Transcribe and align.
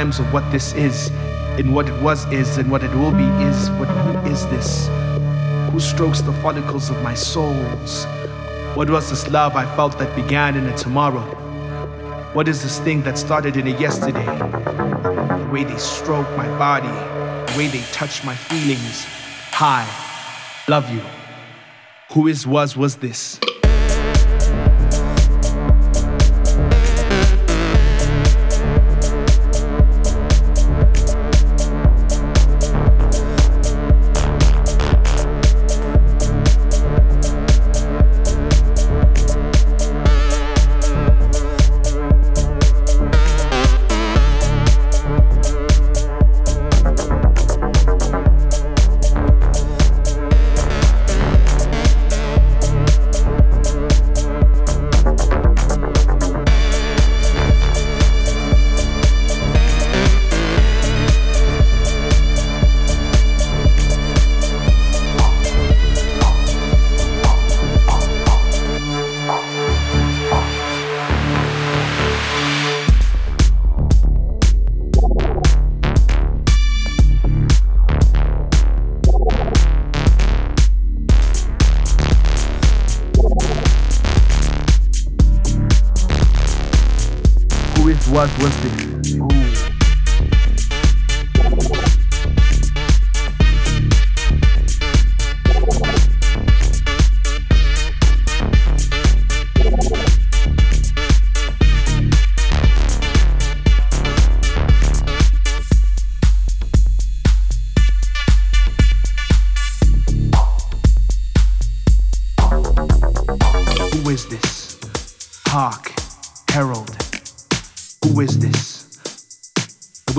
times 0.00 0.18
of 0.18 0.32
what 0.32 0.50
this 0.50 0.72
is, 0.72 1.08
and 1.58 1.74
what 1.74 1.86
it 1.86 2.02
was 2.02 2.24
is, 2.32 2.56
and 2.56 2.70
what 2.70 2.82
it 2.82 2.90
will 2.94 3.12
be 3.12 3.28
is. 3.48 3.68
But 3.78 3.88
who 3.88 4.30
is 4.32 4.46
this? 4.46 4.88
Who 5.72 5.78
strokes 5.78 6.22
the 6.22 6.32
follicles 6.40 6.88
of 6.88 6.96
my 7.02 7.12
souls? 7.12 8.06
What 8.74 8.88
was 8.88 9.10
this 9.10 9.28
love 9.28 9.56
I 9.56 9.66
felt 9.76 9.98
that 9.98 10.16
began 10.16 10.56
in 10.56 10.64
a 10.64 10.74
tomorrow? 10.74 11.26
What 12.32 12.48
is 12.48 12.62
this 12.62 12.78
thing 12.80 13.02
that 13.02 13.18
started 13.18 13.58
in 13.58 13.66
a 13.66 13.78
yesterday? 13.78 14.24
The 15.42 15.50
way 15.52 15.64
they 15.64 15.76
stroke 15.76 16.30
my 16.34 16.48
body, 16.56 16.96
the 17.52 17.58
way 17.58 17.66
they 17.66 17.84
touch 17.92 18.24
my 18.24 18.34
feelings. 18.34 19.04
Hi, 19.52 19.84
love 20.66 20.88
you. 20.90 21.02
Who 22.14 22.26
is, 22.26 22.46
was, 22.46 22.74
was 22.74 22.96
this? 22.96 23.38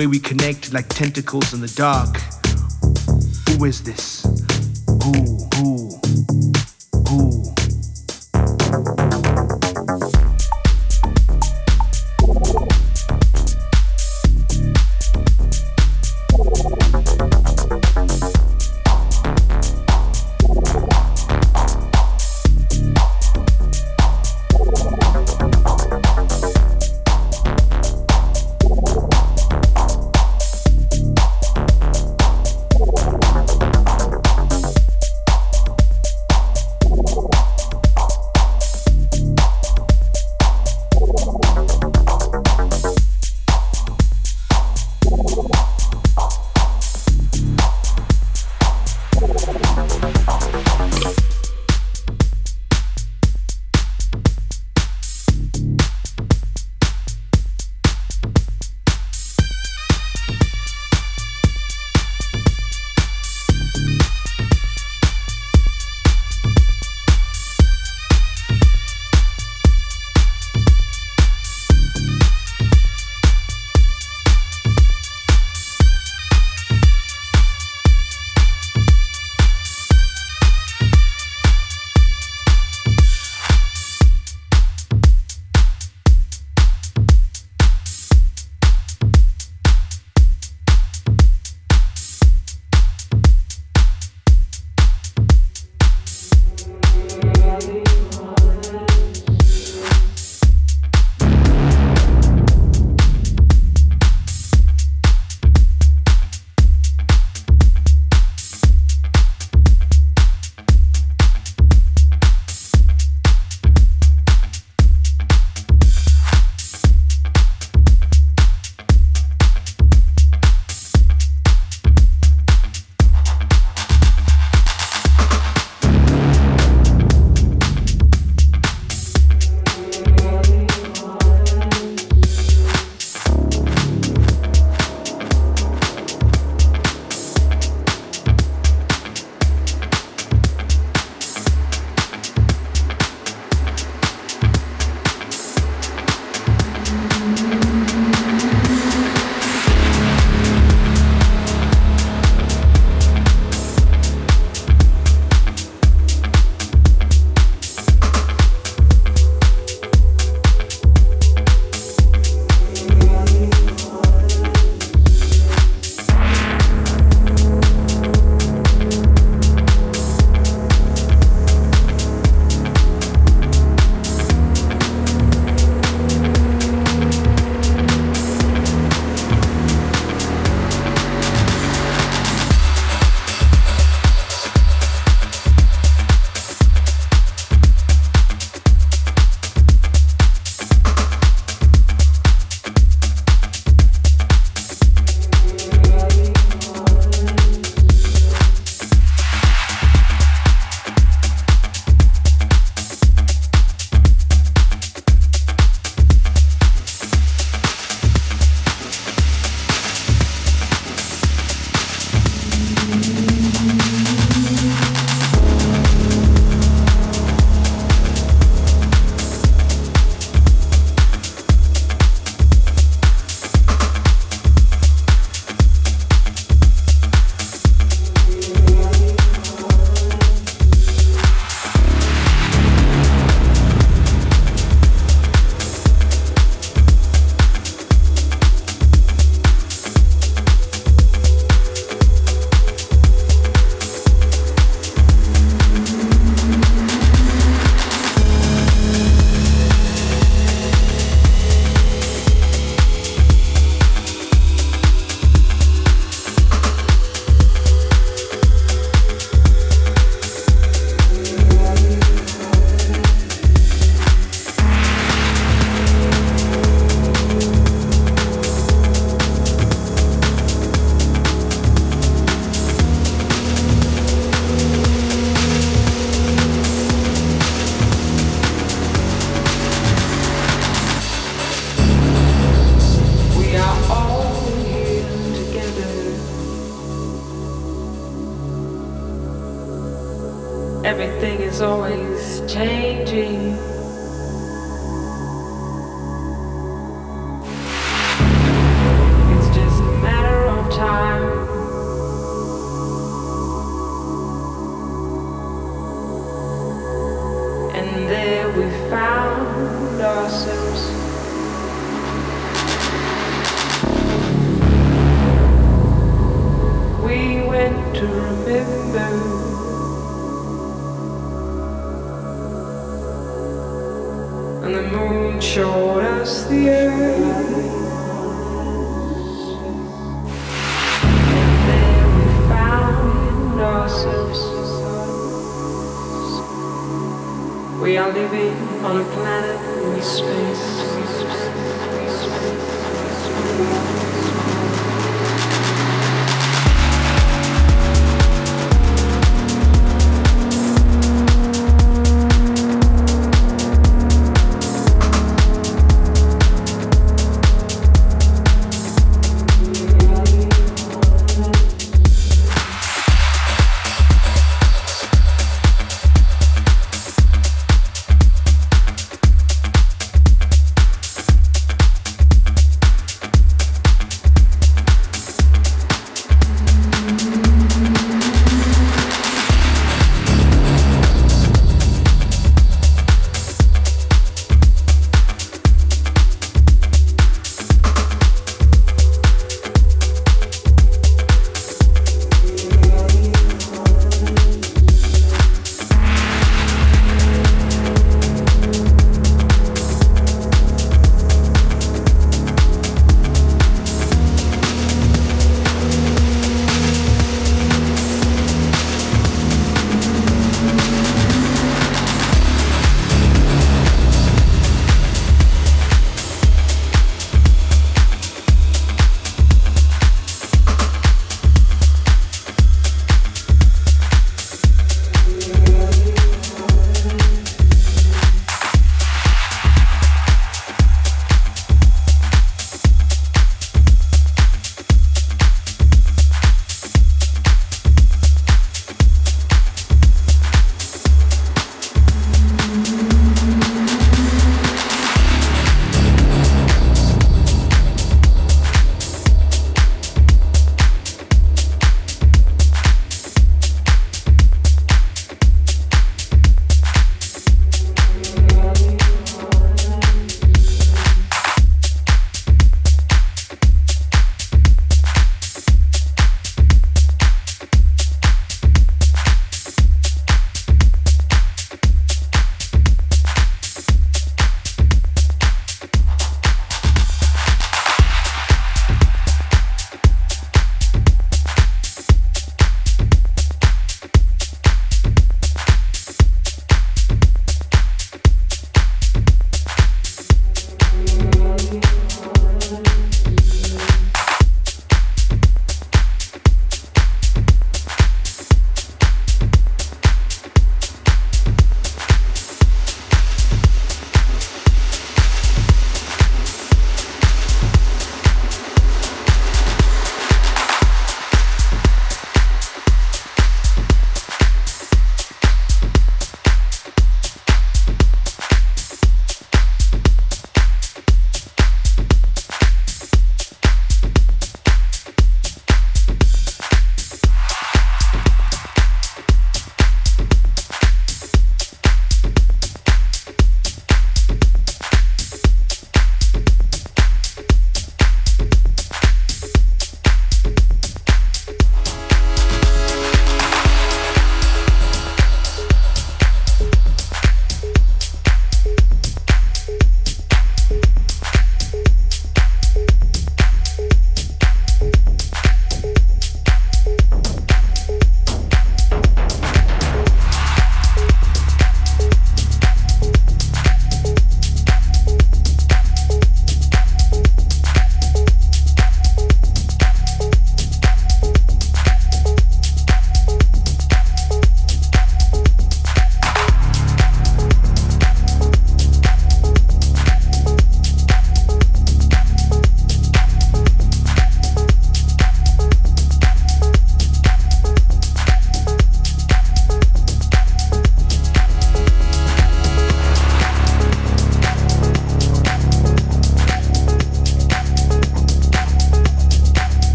Way 0.00 0.06
we 0.06 0.18
connect 0.18 0.72
like 0.72 0.88
tentacles 0.88 1.52
in 1.52 1.60
the 1.60 1.68
dark. 1.76 2.16
Who 3.50 3.66
is 3.66 3.82
this? 3.82 4.19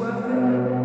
worth 0.00 0.72
it. 0.72 0.79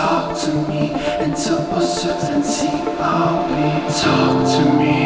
Talk 0.00 0.38
to 0.44 0.52
me 0.68 0.82
into 1.24 1.54
a 1.76 1.82
certainty. 1.82 2.72
I'll 2.98 3.44
be 3.48 3.68
talk 4.02 4.36
to 4.54 4.62
me 4.80 4.96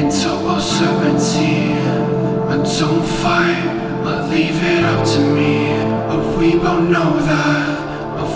into 0.00 0.30
a 0.54 0.58
certainty. 0.60 1.56
And 2.50 2.62
don't 2.78 3.06
fight, 3.22 3.64
but 4.02 4.28
leave 4.30 4.60
it 4.74 4.84
up 4.92 5.06
to 5.14 5.20
me. 5.36 5.52
But 6.08 6.22
we 6.38 6.48
both 6.52 6.88
know 6.94 7.10
that 7.30 7.78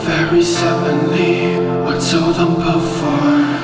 very 0.05 0.43
certainly 0.43 1.57
I 1.91 1.93
told 2.11 2.35
them 2.41 2.55
before, 2.55 3.62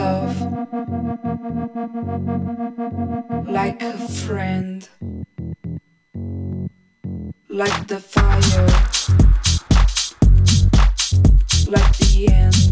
love, 0.00 0.40
like 3.46 3.82
a 3.82 3.92
friend, 4.22 4.88
like 7.48 7.86
the 7.86 8.00
fire, 8.00 8.66
like 11.68 11.96
the 11.98 12.28
end. 12.32 12.69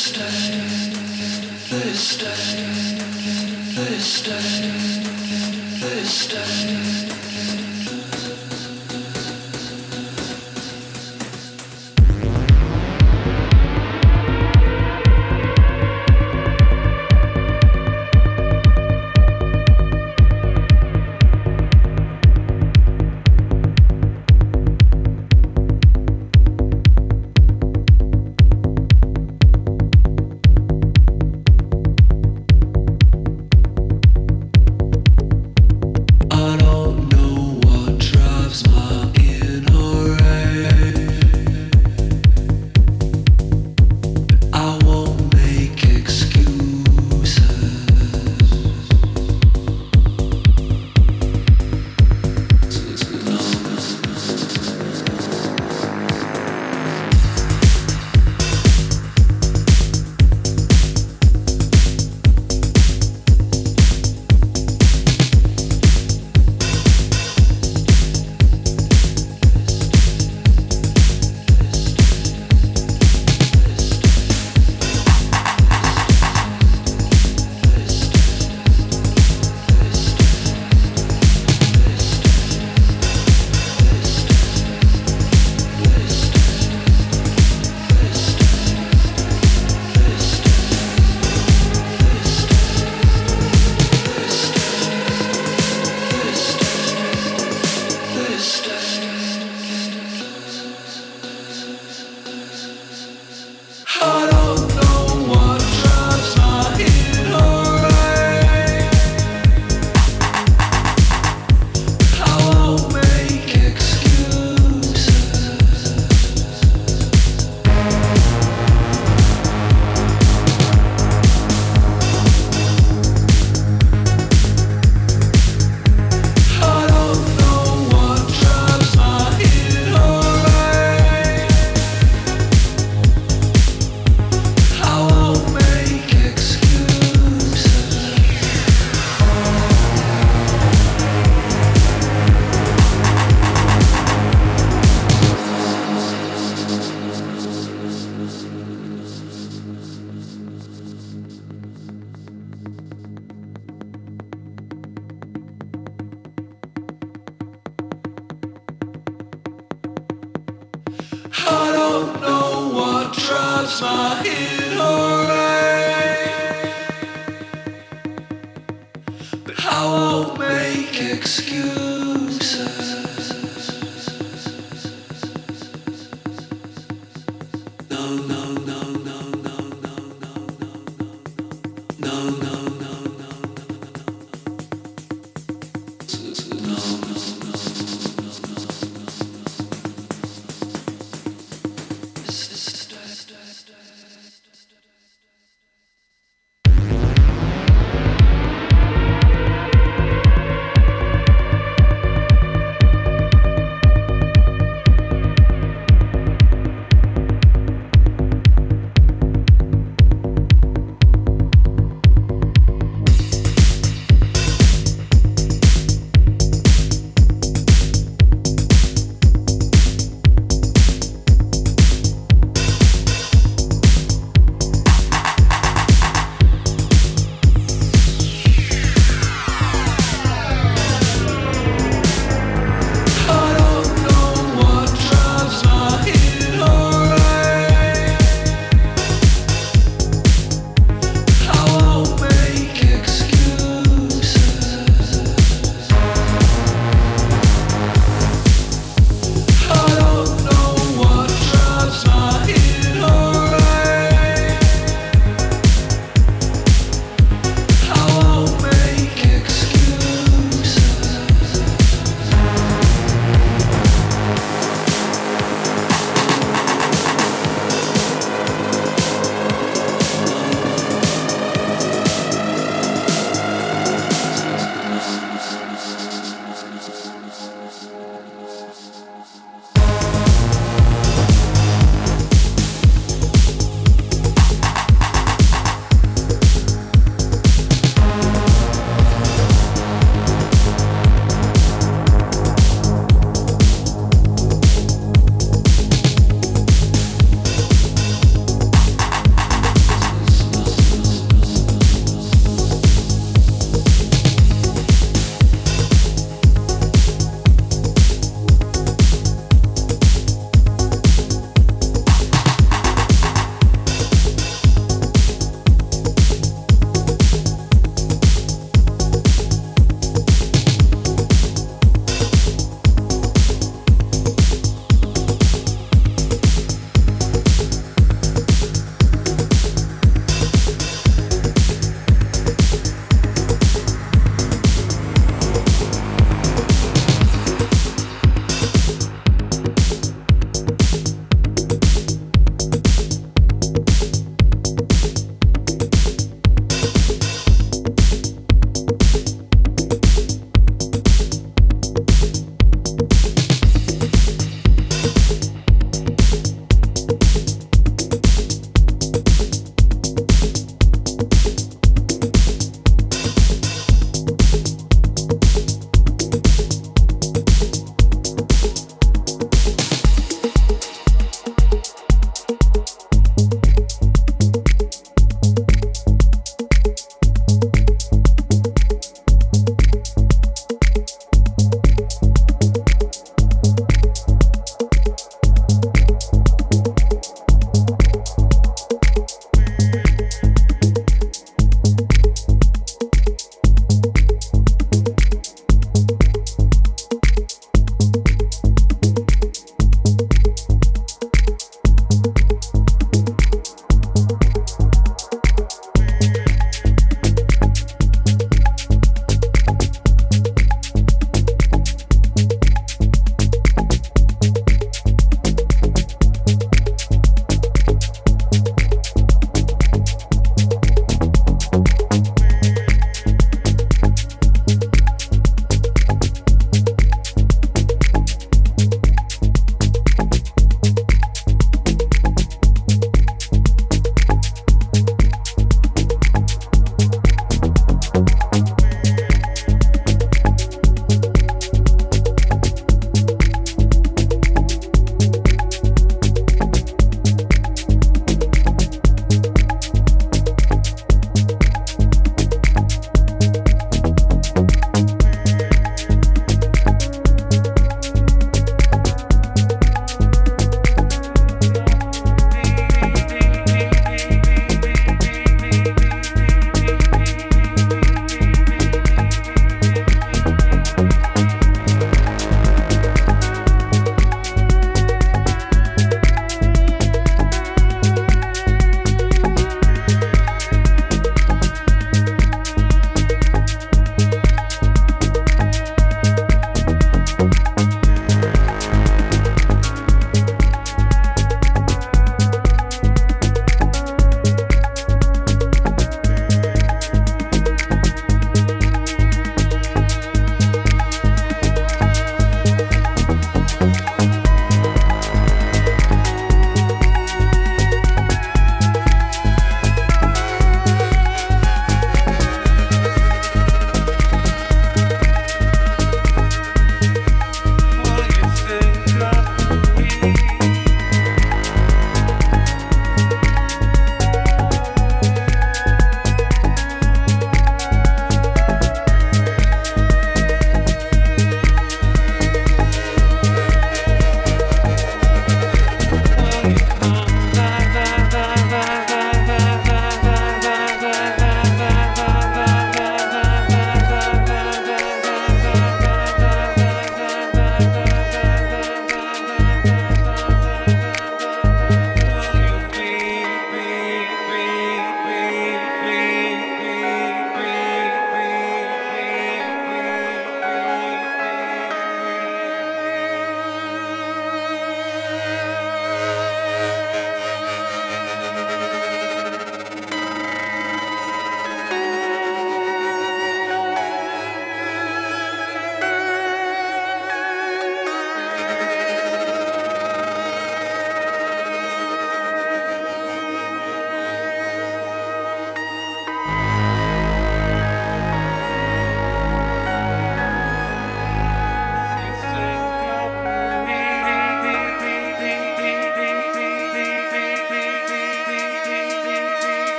Thursday, 0.00 0.32
Thursday, 3.74 4.40
Thursday. 5.78 6.99